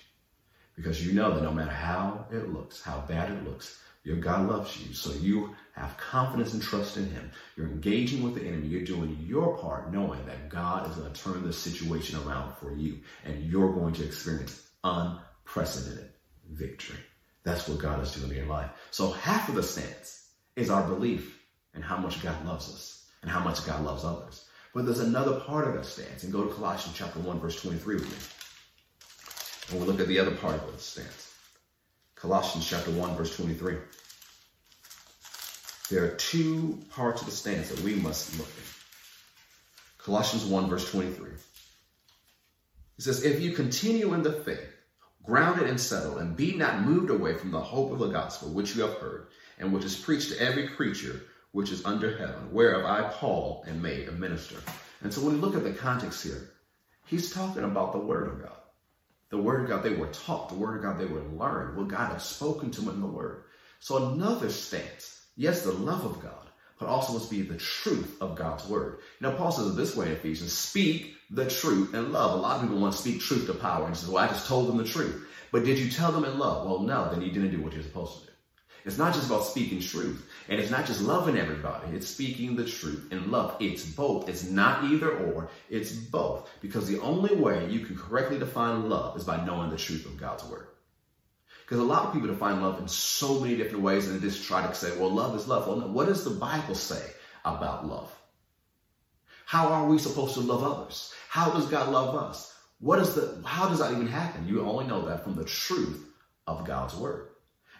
Because 0.75 1.05
you 1.05 1.13
know 1.13 1.33
that 1.33 1.43
no 1.43 1.51
matter 1.51 1.71
how 1.71 2.25
it 2.31 2.51
looks, 2.51 2.81
how 2.81 3.03
bad 3.07 3.31
it 3.31 3.43
looks, 3.43 3.79
your 4.03 4.17
God 4.17 4.49
loves 4.49 4.77
you. 4.79 4.93
So 4.93 5.13
you 5.13 5.55
have 5.73 5.97
confidence 5.97 6.53
and 6.53 6.61
trust 6.61 6.97
in 6.97 7.09
him. 7.09 7.31
You're 7.55 7.67
engaging 7.67 8.21
with 8.21 8.35
the 8.35 8.45
enemy. 8.45 8.67
You're 8.67 8.83
doing 8.83 9.17
your 9.25 9.57
part 9.57 9.93
knowing 9.93 10.25
that 10.25 10.49
God 10.49 10.89
is 10.89 10.95
going 10.95 11.11
to 11.11 11.21
turn 11.21 11.43
the 11.43 11.53
situation 11.53 12.19
around 12.19 12.55
for 12.57 12.75
you 12.75 12.99
and 13.25 13.43
you're 13.43 13.71
going 13.71 13.93
to 13.95 14.05
experience 14.05 14.61
unprecedented 14.83 16.09
victory. 16.51 16.99
That's 17.43 17.67
what 17.67 17.79
God 17.79 18.01
is 18.01 18.13
doing 18.13 18.31
in 18.31 18.37
your 18.37 18.45
life. 18.45 18.69
So 18.91 19.11
half 19.11 19.49
of 19.49 19.55
the 19.55 19.63
stance 19.63 20.29
is 20.55 20.69
our 20.69 20.87
belief 20.87 21.39
in 21.73 21.81
how 21.81 21.97
much 21.97 22.21
God 22.21 22.45
loves 22.45 22.69
us 22.69 23.09
and 23.21 23.31
how 23.31 23.39
much 23.39 23.65
God 23.65 23.83
loves 23.83 24.03
others. 24.03 24.45
But 24.73 24.85
there's 24.85 24.99
another 24.99 25.39
part 25.41 25.67
of 25.67 25.75
that 25.75 25.85
stance. 25.85 26.23
And 26.23 26.33
go 26.33 26.45
to 26.45 26.53
Colossians 26.53 26.97
chapter 26.97 27.19
1, 27.19 27.39
verse 27.39 27.61
23 27.61 27.95
with 27.95 28.03
me. 28.03 28.17
And 29.69 29.79
we'll 29.79 29.87
look 29.87 30.01
at 30.01 30.07
the 30.07 30.19
other 30.19 30.35
part 30.35 30.55
of 30.55 30.71
the 30.71 30.79
stance. 30.79 31.32
Colossians 32.23 32.65
chapter 32.65 32.89
1, 32.89 33.17
verse 33.17 33.35
23. 33.35 33.75
There 35.89 36.05
are 36.05 36.15
two 36.15 36.79
parts 36.89 37.19
of 37.19 37.27
the 37.27 37.33
stance 37.33 37.67
that 37.67 37.81
we 37.81 37.95
must 37.95 38.39
look 38.39 38.47
at. 38.47 38.63
Colossians 39.97 40.45
1, 40.45 40.69
verse 40.69 40.89
23. 40.89 41.31
It 41.31 41.37
says, 42.97 43.25
If 43.25 43.41
you 43.41 43.51
continue 43.51 44.13
in 44.13 44.23
the 44.23 44.31
faith, 44.31 44.73
grounded 45.25 45.67
and 45.67 45.77
settled, 45.77 46.19
and 46.19 46.33
be 46.33 46.55
not 46.55 46.85
moved 46.85 47.09
away 47.09 47.33
from 47.33 47.51
the 47.51 47.59
hope 47.59 47.91
of 47.91 47.99
the 47.99 48.07
gospel 48.07 48.47
which 48.51 48.73
you 48.73 48.83
have 48.83 48.99
heard, 48.99 49.27
and 49.59 49.73
which 49.73 49.83
is 49.83 49.99
preached 49.99 50.31
to 50.31 50.39
every 50.39 50.69
creature 50.69 51.23
which 51.51 51.71
is 51.73 51.83
under 51.83 52.17
heaven, 52.17 52.53
whereof 52.53 52.85
I, 52.85 53.09
Paul, 53.09 53.65
am 53.67 53.81
made 53.81 54.07
a 54.07 54.13
minister. 54.13 54.55
And 55.01 55.13
so 55.13 55.19
when 55.19 55.33
we 55.33 55.41
look 55.41 55.57
at 55.57 55.65
the 55.65 55.73
context 55.73 56.23
here, 56.23 56.51
he's 57.05 57.33
talking 57.33 57.65
about 57.65 57.91
the 57.91 57.99
Word 57.99 58.29
of 58.29 58.41
God. 58.41 58.62
The 59.33 59.41
Word 59.41 59.61
of 59.61 59.67
God 59.67 59.81
they 59.81 59.95
were 59.95 60.09
taught, 60.09 60.49
the 60.49 60.55
Word 60.55 60.77
of 60.77 60.83
God 60.83 60.99
they 60.99 61.11
were 61.11 61.23
learned, 61.23 61.75
what 61.75 61.87
God 61.87 62.11
had 62.11 62.21
spoken 62.21 62.69
to 62.69 62.81
them 62.81 62.93
in 62.93 63.01
the 63.01 63.07
Word. 63.07 63.45
So 63.79 64.11
another 64.11 64.47
stance, 64.51 65.25
yes, 65.35 65.63
the 65.63 65.71
love 65.71 66.05
of 66.05 66.21
God, 66.21 66.51
but 66.79 66.87
also 66.87 67.13
must 67.13 67.31
be 67.31 67.41
the 67.41 67.57
truth 67.57 68.15
of 68.21 68.35
God's 68.35 68.67
Word. 68.67 68.99
You 69.19 69.27
know, 69.27 69.35
Paul 69.35 69.51
says 69.51 69.69
it 69.69 69.75
this 69.75 69.95
way 69.95 70.05
in 70.05 70.11
Ephesians, 70.11 70.53
speak 70.53 71.15
the 71.31 71.49
truth 71.49 71.95
in 71.95 72.11
love. 72.11 72.37
A 72.37 72.41
lot 72.43 72.57
of 72.57 72.61
people 72.61 72.77
want 72.77 72.93
to 72.93 73.01
speak 73.01 73.21
truth 73.21 73.47
to 73.47 73.55
power 73.55 73.87
and 73.87 73.97
says, 73.97 74.07
well, 74.07 74.23
I 74.23 74.27
just 74.27 74.47
told 74.47 74.67
them 74.67 74.77
the 74.77 74.83
truth. 74.83 75.25
But 75.51 75.65
did 75.65 75.79
you 75.79 75.89
tell 75.89 76.11
them 76.11 76.25
in 76.25 76.37
love? 76.37 76.67
Well, 76.67 76.81
no, 76.81 77.09
then 77.09 77.23
you 77.23 77.31
didn't 77.31 77.49
do 77.49 77.61
what 77.63 77.73
you're 77.73 77.81
supposed 77.81 78.19
to 78.19 78.25
do. 78.27 78.33
It's 78.85 78.99
not 78.99 79.15
just 79.15 79.25
about 79.25 79.45
speaking 79.45 79.79
truth. 79.79 80.29
And 80.49 80.59
it's 80.59 80.71
not 80.71 80.85
just 80.85 81.01
loving 81.01 81.37
everybody. 81.37 81.95
It's 81.95 82.07
speaking 82.07 82.55
the 82.55 82.65
truth 82.65 83.07
in 83.11 83.31
love. 83.31 83.55
It's 83.59 83.85
both. 83.85 84.27
It's 84.27 84.43
not 84.43 84.83
either 84.85 85.11
or. 85.11 85.49
It's 85.69 85.93
both. 85.93 86.49
Because 86.61 86.87
the 86.87 86.99
only 86.99 87.35
way 87.35 87.69
you 87.69 87.79
can 87.85 87.97
correctly 87.97 88.39
define 88.39 88.89
love 88.89 89.15
is 89.17 89.23
by 89.23 89.45
knowing 89.45 89.69
the 89.69 89.77
truth 89.77 90.05
of 90.05 90.17
God's 90.17 90.43
word. 90.45 90.67
Because 91.61 91.79
a 91.79 91.83
lot 91.83 92.05
of 92.05 92.13
people 92.13 92.27
define 92.27 92.61
love 92.61 92.79
in 92.79 92.87
so 92.89 93.39
many 93.39 93.55
different 93.55 93.83
ways 93.83 94.07
and 94.07 94.19
they 94.19 94.27
just 94.27 94.43
try 94.43 94.65
to 94.67 94.75
say, 94.75 94.97
well, 94.97 95.09
love 95.09 95.35
is 95.35 95.47
love. 95.47 95.67
Well, 95.67 95.77
no, 95.77 95.87
what 95.87 96.07
does 96.07 96.25
the 96.25 96.31
Bible 96.31 96.75
say 96.75 97.03
about 97.45 97.87
love? 97.87 98.13
How 99.45 99.69
are 99.69 99.87
we 99.87 99.97
supposed 99.97 100.33
to 100.33 100.41
love 100.41 100.63
others? 100.63 101.13
How 101.29 101.51
does 101.51 101.67
God 101.67 101.89
love 101.89 102.15
us? 102.15 102.53
What 102.79 102.99
is 102.99 103.15
the, 103.15 103.41
how 103.45 103.69
does 103.69 103.79
that 103.79 103.91
even 103.91 104.07
happen? 104.07 104.47
You 104.47 104.65
only 104.65 104.85
know 104.85 105.05
that 105.05 105.23
from 105.23 105.35
the 105.35 105.45
truth 105.45 106.05
of 106.47 106.65
God's 106.65 106.95
word. 106.95 107.29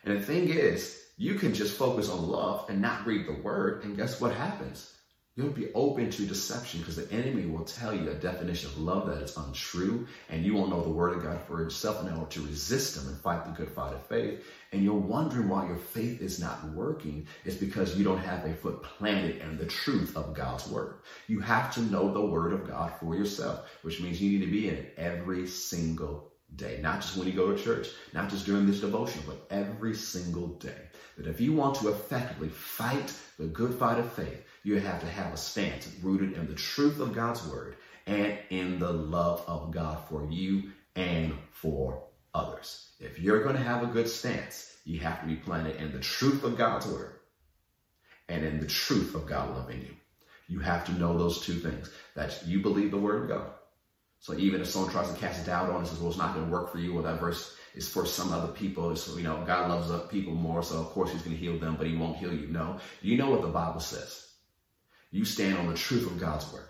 And 0.05 0.17
the 0.17 0.22
thing 0.25 0.48
is, 0.50 1.02
you 1.17 1.36
can 1.36 1.53
just 1.53 1.77
focus 1.77 2.10
on 2.10 2.27
love 2.27 2.70
and 2.70 2.82
not 2.82 3.05
read 3.05 3.27
the 3.27 3.34
word. 3.34 3.84
And 3.84 3.96
guess 3.96 4.20
what 4.20 4.34
happens? 4.34 4.93
You'll 5.36 5.50
be 5.50 5.74
open 5.74 6.12
to 6.12 6.27
deception 6.27 6.82
because 6.82 6.96
the 6.96 7.12
enemy 7.12 7.48
will 7.48 7.65
tell 7.65 7.96
you 7.96 8.08
a 8.08 8.13
definition 8.13 8.70
of 8.70 8.77
love 8.77 9.08
that 9.08 9.24
is 9.24 9.36
untrue, 9.36 10.05
and 10.29 10.46
you 10.46 10.53
won't 10.53 10.70
know 10.70 10.84
the 10.84 10.89
word 10.89 11.17
of 11.17 11.24
God 11.24 11.41
for 11.48 11.60
yourself 11.60 12.01
in 12.01 12.13
order 12.13 12.29
to 12.29 12.46
resist 12.46 12.96
them 12.96 13.08
and 13.08 13.20
fight 13.20 13.43
the 13.46 13.51
good 13.51 13.72
fight 13.72 13.96
of 13.96 14.05
faith. 14.05 14.46
And 14.72 14.84
you're 14.84 14.93
wondering 14.93 15.50
why 15.50 15.65
your 15.65 15.77
faith 15.77 16.22
is 16.22 16.39
not 16.39 16.63
working. 16.74 17.25
It's 17.46 17.55
because 17.55 17.98
you 17.98 18.03
don't 18.03 18.20
have 18.20 18.46
a 18.46 18.53
foot 18.53 18.84
planted 18.84 19.41
in 19.41 19.58
the 19.58 19.65
truth 19.65 20.15
of 20.15 20.36
God's 20.36 20.67
word. 20.67 20.98
You 21.27 21.39
have 21.39 21.74
to 21.75 21.82
know 21.82 22.13
the 22.13 22.22
word 22.22 22.53
of 22.53 22.67
God 22.67 22.93
for 23.00 23.15
yourself, 23.15 23.67
which 23.82 24.01
means 24.01 24.22
you 24.22 24.38
need 24.38 24.46
to 24.46 24.51
be 24.51 24.70
in 24.70 24.75
it 24.75 24.93
every 24.98 25.48
single 25.48 26.32
day, 26.55 26.79
not 26.79 27.01
just 27.01 27.17
when 27.17 27.25
you 27.25 27.34
go 27.34 27.51
to 27.51 27.63
church, 27.63 27.88
not 28.13 28.29
just 28.29 28.46
during 28.46 28.67
this 28.67 28.82
devotion, 28.82 29.24
but 29.25 29.48
every 29.50 29.96
single 29.96 30.50
day. 30.60 30.89
That 31.17 31.27
if 31.27 31.39
you 31.39 31.53
want 31.53 31.75
to 31.75 31.89
effectively 31.89 32.50
fight 32.50 33.13
the 33.38 33.46
good 33.46 33.74
fight 33.75 34.00
of 34.00 34.12
faith, 34.13 34.43
you 34.63 34.79
have 34.79 35.01
to 35.01 35.08
have 35.08 35.34
a 35.34 35.38
stance 35.38 35.89
rooted 36.01 36.34
in 36.34 36.48
the 36.48 36.55
truth 36.55 37.00
of 37.00 37.13
God's 37.13 37.46
word 37.48 37.75
and 38.05 38.38
in 38.50 38.79
the 38.79 38.91
love 38.91 39.43
of 39.48 39.72
God 39.72 40.00
for 40.10 40.27
you 40.29 40.72
and 40.96 41.34
for 41.51 42.03
others. 42.34 42.91
If 43.00 43.20
you're 43.20 43.43
going 43.43 43.55
to 43.55 43.62
have 43.62 43.84
a 43.84 43.88
good 43.88 44.08
stance, 44.08 44.75
you 44.86 45.00
have 45.01 45.22
to 45.22 45.27
be 45.27 45.36
planted 45.36 45.75
in 45.77 45.91
the 45.91 46.00
truth 46.00 46.43
of 46.43 46.58
God's 46.58 46.88
word 46.88 47.13
and 48.27 48.43
in 48.43 48.60
the 48.60 48.67
truth 48.67 49.15
of 49.15 49.25
God 49.25 49.55
loving 49.55 49.82
you. 49.82 49.96
You 50.48 50.60
have 50.60 50.86
to 50.86 50.93
know 50.93 51.17
those 51.17 51.41
two 51.41 51.55
things 51.55 51.89
that 52.15 52.46
you 52.46 52.62
believe 52.62 52.91
the 52.91 52.98
word 52.98 53.24
of 53.24 53.29
God 53.29 53.51
so 54.24 54.34
even 54.38 54.62
if 54.62 54.67
someone 54.67 54.89
tries 54.89 55.12
to 55.12 55.20
cast 55.20 55.46
doubt 55.46 55.70
on 55.70 55.84
it, 55.84 55.88
says, 55.88 56.00
well, 56.00 56.08
it's 56.08 56.17
not 56.17 56.34
going 56.34 56.46
to 56.46 56.51
work 56.51 56.72
for 56.72 56.77
you, 56.77 56.98
or 56.98 57.01
that 57.01 57.20
verse 57.20 57.58
is 57.75 57.88
for 57.88 58.06
some 58.06 58.32
other 58.32 58.51
people. 58.51 58.96
So, 58.96 59.18
you 59.18 59.24
know, 59.24 59.44
God 59.46 59.70
loves 59.70 60.10
people 60.10 60.34
more, 60.34 60.63
so 60.63 60.80
of 60.80 60.88
course 60.88 61.12
he's 61.12 61.22
going 61.22 61.36
to 61.36 61.42
heal 61.42 61.58
them, 61.58 61.75
but 61.77 61.88
he 61.88 61.96
won't 61.96 62.18
heal 62.18 62.34
you. 62.34 62.48
No. 62.48 62.80
You 63.01 63.18
know 63.18 63.30
what 63.30 63.42
the 63.42 63.48
Bible 63.48 63.80
says. 63.80 64.27
You 65.12 65.25
stand 65.25 65.58
on 65.58 65.68
the 65.68 65.75
truth 65.75 66.06
of 66.06 66.20
God's 66.20 66.51
word, 66.51 66.65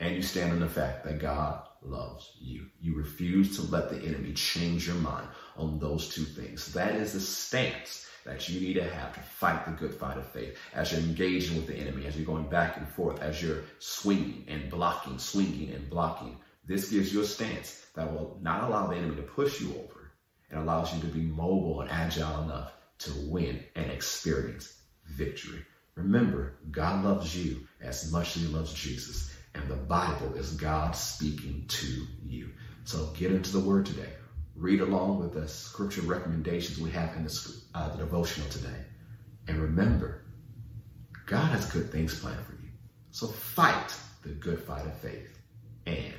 and 0.00 0.14
you 0.14 0.22
stand 0.22 0.52
on 0.52 0.60
the 0.60 0.68
fact 0.68 1.04
that 1.04 1.18
God 1.18 1.62
loves 1.82 2.32
you. 2.38 2.66
You 2.80 2.96
refuse 2.96 3.56
to 3.56 3.70
let 3.70 3.90
the 3.90 4.00
enemy 4.00 4.32
change 4.32 4.86
your 4.86 4.96
mind 4.96 5.28
on 5.56 5.78
those 5.78 6.08
two 6.08 6.24
things. 6.24 6.72
That 6.72 6.94
is 6.94 7.12
the 7.12 7.20
stance 7.20 8.08
that 8.24 8.48
you 8.48 8.60
need 8.60 8.74
to 8.74 8.88
have 8.88 9.14
to 9.14 9.20
fight 9.20 9.66
the 9.66 9.72
good 9.72 9.92
fight 9.94 10.16
of 10.16 10.26
faith 10.28 10.56
as 10.72 10.92
you're 10.92 11.00
engaging 11.02 11.56
with 11.56 11.66
the 11.66 11.76
enemy, 11.76 12.06
as 12.06 12.16
you're 12.16 12.24
going 12.24 12.48
back 12.48 12.76
and 12.78 12.88
forth, 12.88 13.20
as 13.20 13.42
you're 13.42 13.64
swinging 13.80 14.44
and 14.48 14.70
blocking, 14.70 15.18
swinging 15.18 15.72
and 15.74 15.90
blocking 15.90 16.38
this 16.66 16.90
gives 16.90 17.12
you 17.12 17.20
a 17.20 17.26
stance 17.26 17.84
that 17.94 18.10
will 18.10 18.38
not 18.40 18.64
allow 18.64 18.86
the 18.86 18.96
enemy 18.96 19.16
to 19.16 19.22
push 19.22 19.60
you 19.60 19.70
over 19.74 20.03
and 20.50 20.60
allows 20.60 20.94
you 20.94 21.00
to 21.00 21.06
be 21.06 21.22
mobile 21.22 21.80
and 21.80 21.90
agile 21.90 22.42
enough 22.42 22.72
to 22.98 23.12
win 23.28 23.62
and 23.74 23.90
experience 23.90 24.80
victory. 25.06 25.64
Remember, 25.96 26.54
God 26.70 27.04
loves 27.04 27.36
you 27.36 27.66
as 27.80 28.10
much 28.10 28.36
as 28.36 28.42
he 28.42 28.48
loves 28.48 28.72
Jesus, 28.72 29.32
and 29.54 29.68
the 29.68 29.76
Bible 29.76 30.34
is 30.34 30.52
God 30.52 30.96
speaking 30.96 31.64
to 31.68 32.06
you. 32.24 32.50
So 32.84 33.12
get 33.16 33.32
into 33.32 33.52
the 33.52 33.60
word 33.60 33.86
today. 33.86 34.10
Read 34.56 34.80
along 34.80 35.20
with 35.20 35.34
the 35.34 35.48
scripture 35.48 36.02
recommendations 36.02 36.78
we 36.78 36.90
have 36.90 37.16
in 37.16 37.24
the, 37.24 37.54
uh, 37.74 37.90
the 37.90 37.98
devotional 37.98 38.48
today. 38.48 38.84
And 39.48 39.58
remember, 39.58 40.24
God 41.26 41.50
has 41.52 41.70
good 41.70 41.90
things 41.90 42.18
planned 42.18 42.44
for 42.44 42.52
you. 42.52 42.70
So 43.10 43.26
fight 43.26 43.94
the 44.22 44.30
good 44.30 44.60
fight 44.60 44.86
of 44.86 44.96
faith 44.98 45.38
and 45.86 46.14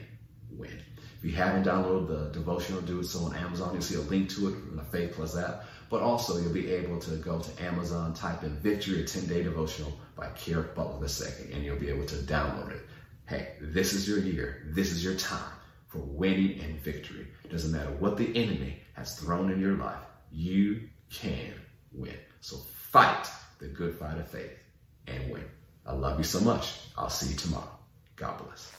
win. 0.51 0.79
If 1.25 1.31
you 1.31 1.37
haven't 1.37 1.65
downloaded 1.65 2.07
the 2.07 2.29
devotional, 2.31 2.81
do 2.81 3.01
so 3.01 3.21
on 3.21 3.35
Amazon. 3.35 3.73
You'll 3.73 3.81
see 3.81 3.95
a 3.95 4.01
link 4.01 4.29
to 4.35 4.49
it 4.49 4.51
from 4.51 4.75
the 4.75 4.83
Faith 4.83 5.13
Plus 5.13 5.35
app. 5.35 5.63
But 5.89 6.03
also, 6.03 6.39
you'll 6.39 6.53
be 6.53 6.71
able 6.71 6.99
to 6.99 7.15
go 7.15 7.39
to 7.39 7.63
Amazon, 7.63 8.13
type 8.13 8.43
in 8.43 8.55
Victory, 8.57 9.01
a 9.01 9.07
10 9.07 9.25
day 9.25 9.41
devotional 9.41 9.91
by 10.15 10.27
Kerrick 10.35 10.75
Butler 10.75 11.07
II, 11.07 11.51
and 11.51 11.65
you'll 11.65 11.79
be 11.79 11.89
able 11.89 12.05
to 12.05 12.15
download 12.17 12.73
it. 12.73 12.81
Hey, 13.25 13.53
this 13.59 13.93
is 13.93 14.07
your 14.07 14.19
year. 14.19 14.67
This 14.67 14.91
is 14.91 15.03
your 15.03 15.15
time 15.15 15.51
for 15.87 15.97
winning 15.97 16.59
and 16.59 16.79
victory. 16.79 17.25
Doesn't 17.49 17.71
matter 17.71 17.89
what 17.97 18.17
the 18.17 18.27
enemy 18.35 18.79
has 18.93 19.17
thrown 19.17 19.51
in 19.51 19.59
your 19.59 19.77
life, 19.77 20.05
you 20.31 20.87
can 21.11 21.53
win. 21.91 22.19
So 22.41 22.57
fight 22.91 23.27
the 23.57 23.67
good 23.67 23.97
fight 23.97 24.19
of 24.19 24.29
faith 24.29 24.59
and 25.07 25.31
win. 25.31 25.45
I 25.87 25.93
love 25.93 26.19
you 26.19 26.23
so 26.23 26.41
much. 26.41 26.81
I'll 26.95 27.09
see 27.09 27.31
you 27.31 27.35
tomorrow. 27.35 27.74
God 28.17 28.37
bless. 28.37 28.71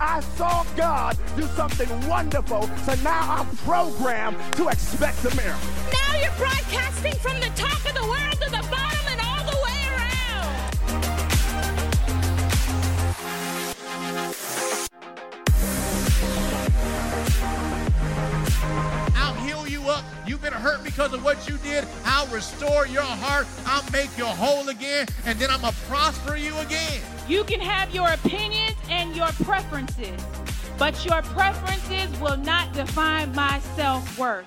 I 0.00 0.20
saw 0.36 0.64
God 0.76 1.16
do 1.36 1.42
something 1.42 2.08
wonderful, 2.08 2.68
so 2.84 2.94
now 3.04 3.36
I'm 3.38 3.56
programmed 3.58 4.36
to 4.54 4.68
expect 4.68 5.24
a 5.24 5.36
miracle. 5.36 5.60
Now 5.92 6.20
you're 6.20 6.32
broadcasting 6.32 7.14
from 7.14 7.38
the 7.40 7.52
top 7.54 7.84
of 7.86 7.94
the 7.94 8.02
world 8.02 8.40
to 8.40 8.50
the 8.50 8.66
bottom 8.68 8.87
I'll 19.16 19.34
heal 19.34 19.66
you 19.66 19.88
up. 19.88 20.04
You've 20.26 20.42
been 20.42 20.52
hurt 20.52 20.84
because 20.84 21.12
of 21.12 21.24
what 21.24 21.48
you 21.48 21.58
did. 21.58 21.86
I'll 22.04 22.26
restore 22.28 22.86
your 22.86 23.02
heart. 23.02 23.46
I'll 23.66 23.88
make 23.90 24.16
you 24.18 24.26
whole 24.26 24.68
again, 24.68 25.06
and 25.24 25.38
then 25.38 25.50
I'm 25.50 25.60
going 25.60 25.72
to 25.72 25.80
prosper 25.82 26.36
you 26.36 26.56
again. 26.58 27.00
You 27.28 27.44
can 27.44 27.60
have 27.60 27.94
your 27.94 28.08
opinions 28.08 28.76
and 28.90 29.14
your 29.14 29.28
preferences, 29.44 30.20
but 30.78 31.04
your 31.04 31.22
preferences 31.22 32.20
will 32.20 32.36
not 32.36 32.72
define 32.72 33.34
my 33.34 33.60
self 33.76 34.18
worth. 34.18 34.46